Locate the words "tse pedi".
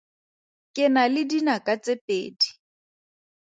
1.83-2.47